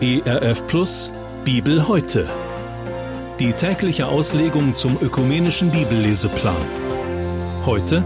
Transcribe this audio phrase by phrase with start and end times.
[0.00, 1.12] ERF Plus
[1.44, 2.30] Bibel heute.
[3.40, 6.56] Die tägliche Auslegung zum ökumenischen Bibelleseplan.
[7.66, 8.04] Heute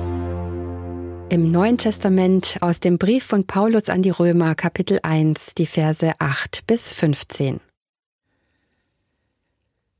[1.29, 6.13] im Neuen Testament aus dem Brief von Paulus an die Römer Kapitel 1, die Verse
[6.19, 7.61] 8 bis 15.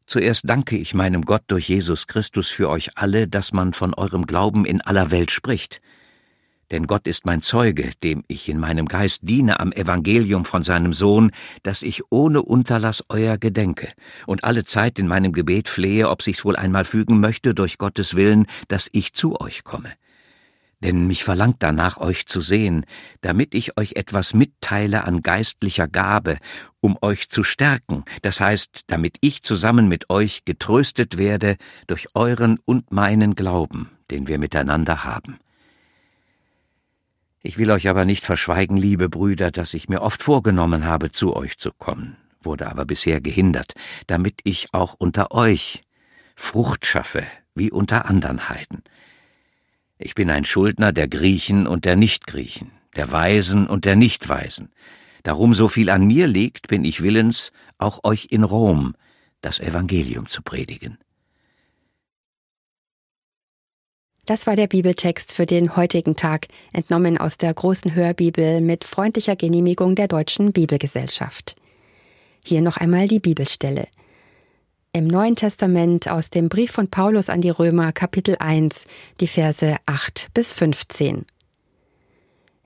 [0.05, 4.27] Zuerst danke ich meinem Gott durch Jesus Christus für euch alle, dass man von eurem
[4.27, 5.81] Glauben in aller Welt spricht.
[6.71, 10.95] Denn Gott ist mein Zeuge, dem ich in meinem Geist diene am Evangelium von seinem
[10.95, 11.31] Sohn,
[11.63, 13.89] dass ich ohne Unterlass euer gedenke
[14.27, 18.15] und alle Zeit in meinem Gebet flehe, ob sich's wohl einmal fügen möchte durch Gottes
[18.15, 19.93] Willen, dass ich zu euch komme
[20.83, 22.85] denn mich verlangt danach, euch zu sehen,
[23.21, 26.39] damit ich euch etwas mitteile an geistlicher Gabe,
[26.81, 31.57] um euch zu stärken, das heißt, damit ich zusammen mit euch getröstet werde
[31.87, 35.39] durch euren und meinen Glauben, den wir miteinander haben.
[37.45, 41.35] Ich will euch aber nicht verschweigen, liebe Brüder, dass ich mir oft vorgenommen habe, zu
[41.35, 43.75] euch zu kommen, wurde aber bisher gehindert,
[44.07, 45.83] damit ich auch unter euch
[46.37, 48.85] Frucht schaffe, wie unter andern Heiden.
[49.99, 54.71] Ich bin ein Schuldner der Griechen und der Nichtgriechen, der Weisen und der Nichtweisen.
[55.25, 58.95] Darum so viel an mir liegt, bin ich willens, auch euch in Rom
[59.41, 60.99] das Evangelium zu predigen.
[64.25, 69.35] Das war der Bibeltext für den heutigen Tag, entnommen aus der großen Hörbibel mit freundlicher
[69.35, 71.57] Genehmigung der Deutschen Bibelgesellschaft.
[72.45, 73.89] Hier noch einmal die Bibelstelle
[74.95, 78.85] im Neuen Testament aus dem Brief von Paulus an die Römer Kapitel 1,
[79.21, 81.25] die Verse 8 bis 15.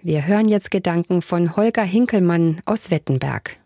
[0.02, 3.58] Wir hören jetzt Gedanken von Holger Hinkelmann aus Wettenberg.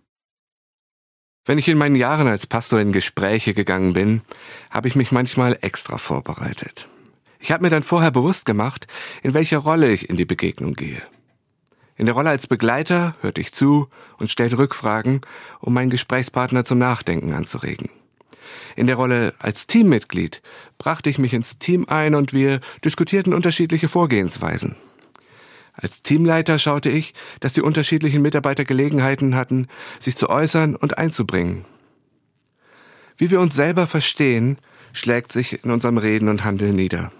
[1.46, 4.20] Wenn ich in meinen Jahren als Pastor in Gespräche gegangen bin,
[4.70, 6.86] habe ich mich manchmal extra vorbereitet.
[7.40, 8.86] Ich habe mir dann vorher bewusst gemacht,
[9.22, 11.02] in welcher Rolle ich in die Begegnung gehe.
[11.96, 13.88] In der Rolle als Begleiter hörte ich zu
[14.18, 15.22] und stellte Rückfragen,
[15.58, 17.88] um meinen Gesprächspartner zum Nachdenken anzuregen.
[18.76, 20.42] In der Rolle als Teammitglied
[20.78, 24.76] brachte ich mich ins Team ein und wir diskutierten unterschiedliche Vorgehensweisen.
[25.74, 31.64] Als Teamleiter schaute ich, dass die unterschiedlichen Mitarbeiter Gelegenheiten hatten, sich zu äußern und einzubringen.
[33.16, 34.58] Wie wir uns selber verstehen,
[34.92, 37.12] schlägt sich in unserem Reden und Handeln nieder.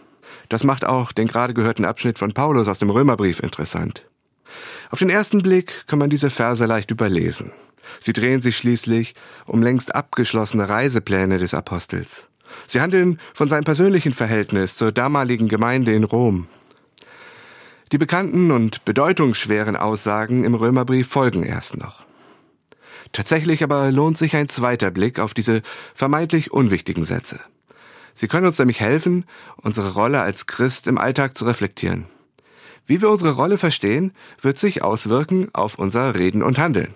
[0.50, 4.03] Das macht auch den gerade gehörten Abschnitt von Paulus aus dem Römerbrief interessant.
[4.91, 7.53] Auf den ersten Blick kann man diese Verse leicht überlesen.
[8.00, 9.15] Sie drehen sich schließlich
[9.47, 12.25] um längst abgeschlossene Reisepläne des Apostels.
[12.66, 16.49] Sie handeln von seinem persönlichen Verhältnis zur damaligen Gemeinde in Rom.
[17.93, 22.03] Die bekannten und bedeutungsschweren Aussagen im Römerbrief folgen erst noch.
[23.12, 25.62] Tatsächlich aber lohnt sich ein zweiter Blick auf diese
[25.94, 27.38] vermeintlich unwichtigen Sätze.
[28.15, 29.25] Sie können uns nämlich helfen,
[29.56, 32.06] unsere Rolle als Christ im Alltag zu reflektieren.
[32.87, 36.94] Wie wir unsere Rolle verstehen, wird sich auswirken auf unser Reden und Handeln.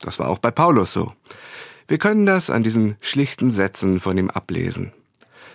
[0.00, 1.12] Das war auch bei Paulus so.
[1.88, 4.92] Wir können das an diesen schlichten Sätzen von ihm ablesen.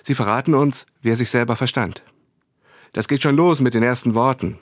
[0.03, 2.02] Sie verraten uns, wie er sich selber verstand.
[2.94, 4.57] Das geht schon los mit den ersten Worten.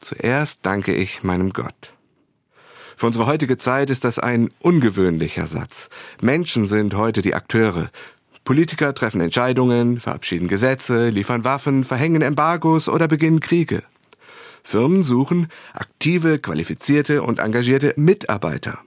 [0.00, 1.92] Zuerst danke ich meinem Gott.
[2.96, 5.88] Für unsere heutige Zeit ist das ein ungewöhnlicher Satz.
[6.20, 7.90] Menschen sind heute die Akteure.
[8.44, 13.82] Politiker treffen Entscheidungen, verabschieden Gesetze, liefern Waffen, verhängen Embargos oder beginnen Kriege.
[14.64, 18.78] Firmen suchen aktive, qualifizierte und engagierte Mitarbeiter.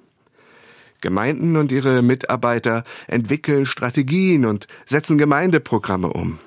[1.02, 6.40] Gemeinden und ihre Mitarbeiter entwickeln Strategien und setzen Gemeindeprogramme um.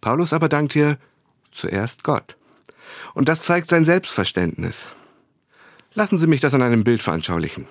[0.00, 0.98] Paulus aber dankt hier
[1.50, 2.36] zuerst Gott.
[3.14, 4.86] Und das zeigt sein Selbstverständnis.
[5.94, 7.66] Lassen Sie mich das an einem Bild veranschaulichen.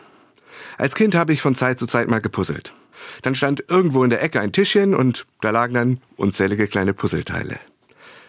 [0.77, 2.73] Als Kind habe ich von Zeit zu Zeit mal gepuzzelt.
[3.21, 7.59] Dann stand irgendwo in der Ecke ein Tischchen und da lagen dann unzählige kleine Puzzleteile.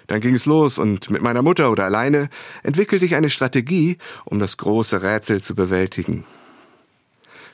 [0.08, 2.30] Dann ging es los und mit meiner Mutter oder alleine
[2.62, 6.24] entwickelte ich eine Strategie, um das große Rätsel zu bewältigen.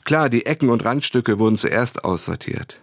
[0.04, 2.80] Klar, die Ecken und Randstücke wurden zuerst aussortiert.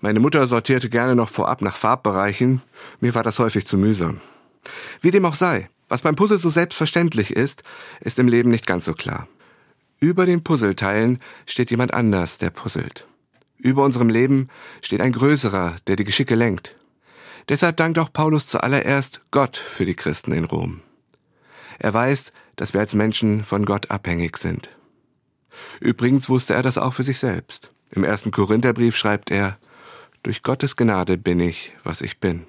[0.00, 2.62] Meine Mutter sortierte gerne noch vorab nach Farbbereichen,
[3.00, 4.20] mir war das häufig zu mühsam.
[5.00, 7.62] Wie dem auch sei, was beim Puzzle so selbstverständlich ist,
[8.00, 9.26] ist im Leben nicht ganz so klar.
[9.98, 13.06] Über den Puzzleteilen steht jemand anders, der puzzelt.
[13.58, 14.48] Über unserem Leben
[14.82, 16.76] steht ein größerer, der die Geschicke lenkt.
[17.48, 20.80] Deshalb dankt auch Paulus zuallererst Gott für die Christen in Rom.
[21.78, 24.68] Er weiß, dass wir als Menschen von Gott abhängig sind.
[25.80, 27.72] Übrigens wusste er das auch für sich selbst.
[27.90, 29.58] Im ersten Korintherbrief schreibt er,
[30.22, 32.44] durch Gottes Gnade bin ich, was ich bin.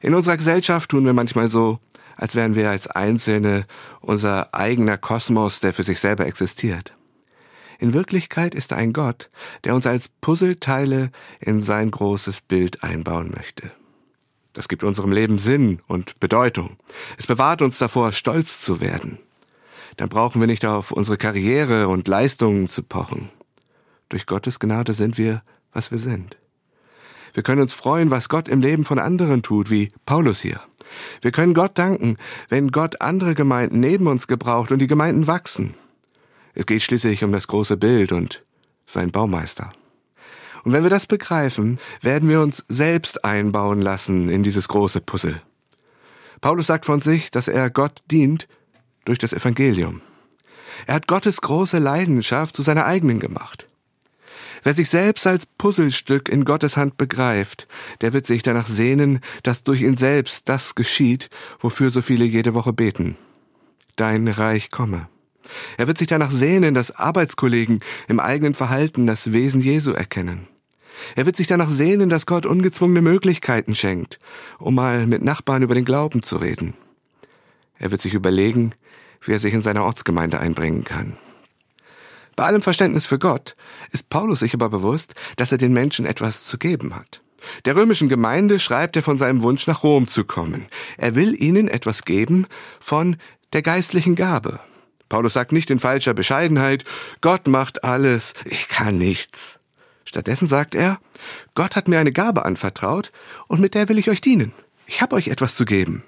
[0.00, 1.80] In unserer Gesellschaft tun wir manchmal so,
[2.16, 3.66] als wären wir als Einzelne
[4.00, 6.95] unser eigener Kosmos, der für sich selber existiert.
[7.78, 9.30] In Wirklichkeit ist er ein Gott,
[9.64, 13.70] der uns als Puzzleteile in sein großes Bild einbauen möchte.
[14.52, 16.78] Das gibt unserem Leben Sinn und Bedeutung.
[17.18, 19.18] Es bewahrt uns davor, stolz zu werden.
[19.98, 23.30] Dann brauchen wir nicht auf unsere Karriere und Leistungen zu pochen.
[24.08, 25.42] Durch Gottes Gnade sind wir,
[25.72, 26.38] was wir sind.
[27.34, 30.60] Wir können uns freuen, was Gott im Leben von anderen tut, wie Paulus hier.
[31.20, 32.16] Wir können Gott danken,
[32.48, 35.74] wenn Gott andere Gemeinden neben uns gebraucht und die Gemeinden wachsen.
[36.56, 38.42] Es geht schließlich um das große Bild und
[38.86, 39.72] sein Baumeister.
[40.64, 45.42] Und wenn wir das begreifen, werden wir uns selbst einbauen lassen in dieses große Puzzle.
[46.40, 48.48] Paulus sagt von sich, dass er Gott dient
[49.04, 50.00] durch das Evangelium.
[50.86, 53.68] Er hat Gottes große Leidenschaft zu seiner eigenen gemacht.
[54.62, 57.68] Wer sich selbst als Puzzlestück in Gottes Hand begreift,
[58.00, 61.28] der wird sich danach sehnen, dass durch ihn selbst das geschieht,
[61.60, 63.16] wofür so viele jede Woche beten.
[63.96, 65.08] Dein Reich komme.
[65.76, 70.48] Er wird sich danach sehnen, dass Arbeitskollegen im eigenen Verhalten das Wesen Jesu erkennen.
[71.14, 74.18] Er wird sich danach sehnen, dass Gott ungezwungene Möglichkeiten schenkt,
[74.58, 76.74] um mal mit Nachbarn über den Glauben zu reden.
[77.78, 78.72] Er wird sich überlegen,
[79.22, 81.16] wie er sich in seiner Ortsgemeinde einbringen kann.
[82.34, 83.56] Bei allem Verständnis für Gott
[83.92, 87.22] ist Paulus sich aber bewusst, dass er den Menschen etwas zu geben hat.
[87.64, 90.66] Der römischen Gemeinde schreibt er von seinem Wunsch nach Rom zu kommen.
[90.98, 92.46] Er will ihnen etwas geben
[92.80, 93.16] von
[93.52, 94.60] der geistlichen Gabe.
[95.08, 96.84] Paulus sagt nicht in falscher Bescheidenheit,
[97.20, 99.58] Gott macht alles, ich kann nichts.
[100.04, 100.98] Stattdessen sagt er,
[101.54, 103.12] Gott hat mir eine Gabe anvertraut
[103.48, 104.52] und mit der will ich euch dienen.
[104.86, 106.04] Ich habe euch etwas zu geben.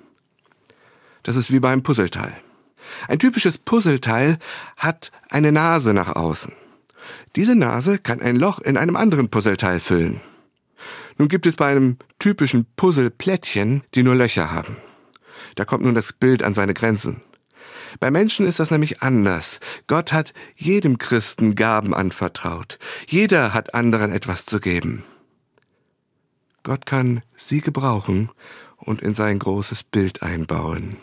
[1.22, 2.32] Das ist wie beim Puzzleteil.
[3.06, 4.38] Ein typisches Puzzleteil
[4.76, 6.52] hat eine Nase nach außen.
[7.36, 10.20] Diese Nase kann ein Loch in einem anderen Puzzleteil füllen.
[11.18, 14.76] Nun gibt es bei einem typischen Puzzle Plättchen, die nur Löcher haben.
[15.56, 17.22] Da kommt nun das Bild an seine Grenzen.
[18.00, 19.60] Bei Menschen ist das nämlich anders.
[19.86, 22.78] Gott hat jedem Christen Gaben anvertraut.
[23.06, 25.04] Jeder hat anderen etwas zu geben.
[26.62, 28.30] Gott kann sie gebrauchen
[28.76, 30.96] und in sein großes Bild einbauen.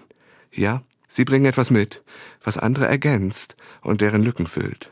[0.51, 2.03] Ja, sie bringen etwas mit,
[2.43, 4.91] was andere ergänzt und deren Lücken füllt.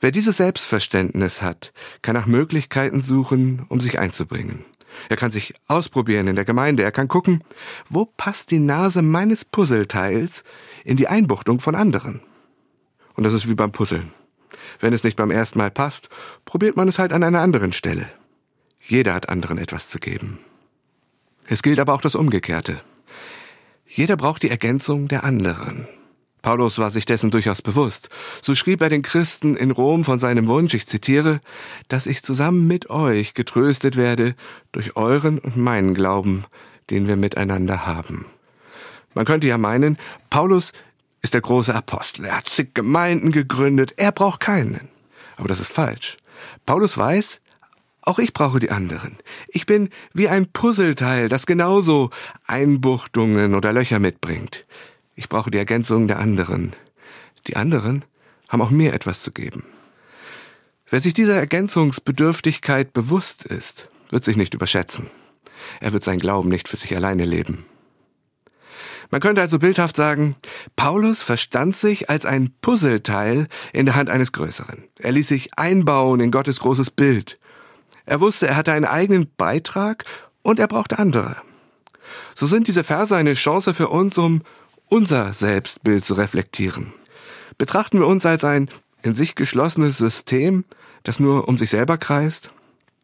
[0.00, 1.72] Wer dieses Selbstverständnis hat,
[2.02, 4.64] kann nach Möglichkeiten suchen, um sich einzubringen.
[5.08, 6.82] Er kann sich ausprobieren in der Gemeinde.
[6.82, 7.42] Er kann gucken,
[7.88, 10.44] wo passt die Nase meines Puzzleteils
[10.84, 12.20] in die Einbuchtung von anderen.
[13.14, 14.12] Und das ist wie beim Puzzeln.
[14.80, 16.08] Wenn es nicht beim ersten Mal passt,
[16.44, 18.10] probiert man es halt an einer anderen Stelle.
[18.80, 20.38] Jeder hat anderen etwas zu geben.
[21.46, 22.80] Es gilt aber auch das Umgekehrte.
[23.86, 25.86] Jeder braucht die Ergänzung der anderen.
[26.44, 28.10] Paulus war sich dessen durchaus bewusst.
[28.42, 31.40] So schrieb er den Christen in Rom von seinem Wunsch, ich zitiere,
[31.88, 34.34] dass ich zusammen mit euch getröstet werde
[34.70, 36.44] durch euren und meinen Glauben,
[36.90, 38.26] den wir miteinander haben.
[39.14, 39.96] Man könnte ja meinen,
[40.28, 40.74] Paulus
[41.22, 42.26] ist der große Apostel.
[42.26, 43.94] Er hat zig Gemeinden gegründet.
[43.96, 44.90] Er braucht keinen.
[45.38, 46.18] Aber das ist falsch.
[46.66, 47.40] Paulus weiß,
[48.02, 49.16] auch ich brauche die anderen.
[49.48, 52.10] Ich bin wie ein Puzzleteil, das genauso
[52.46, 54.66] Einbuchtungen oder Löcher mitbringt.
[55.16, 56.74] Ich brauche die Ergänzung der anderen.
[57.46, 58.04] Die anderen
[58.48, 59.64] haben auch mir etwas zu geben.
[60.88, 65.10] Wer sich dieser Ergänzungsbedürftigkeit bewusst ist, wird sich nicht überschätzen.
[65.80, 67.64] Er wird sein Glauben nicht für sich alleine leben.
[69.10, 70.36] Man könnte also bildhaft sagen,
[70.76, 74.84] Paulus verstand sich als ein Puzzleteil in der Hand eines Größeren.
[74.98, 77.38] Er ließ sich einbauen in Gottes großes Bild.
[78.06, 80.04] Er wusste, er hatte einen eigenen Beitrag
[80.42, 81.36] und er brauchte andere.
[82.34, 84.42] So sind diese Verse eine Chance für uns, um
[84.88, 86.92] unser Selbstbild zu reflektieren.
[87.58, 88.68] Betrachten wir uns als ein
[89.02, 90.64] in sich geschlossenes System,
[91.02, 92.50] das nur um sich selber kreist?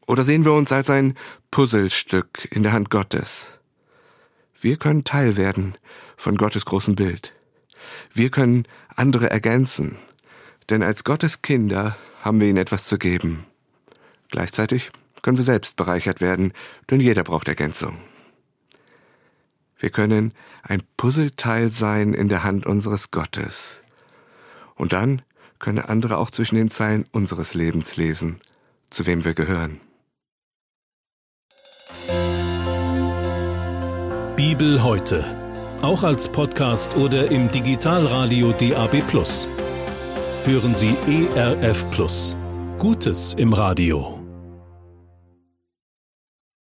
[0.06, 1.14] Oder sehen wir uns als ein
[1.50, 3.52] Puzzlestück in der Hand Gottes?
[4.60, 5.76] Wir können Teil werden
[6.16, 7.32] von Gottes großem Bild.
[8.12, 9.96] Wir können andere ergänzen,
[10.68, 13.46] denn als Gottes Kinder haben wir ihnen etwas zu geben.
[14.30, 14.90] Gleichzeitig
[15.22, 16.52] können wir selbst bereichert werden,
[16.90, 17.98] denn jeder braucht Ergänzung.
[19.80, 20.32] Wir können
[20.62, 23.82] ein Puzzleteil sein in der Hand unseres Gottes.
[24.76, 25.22] Und dann
[25.58, 28.40] können andere auch zwischen den Zeilen unseres Lebens lesen,
[28.90, 29.80] zu wem wir gehören.
[34.36, 35.36] Bibel heute.
[35.82, 39.02] Auch als Podcast oder im Digitalradio DAB.
[40.44, 41.86] Hören Sie ERF
[42.78, 44.19] Gutes im Radio.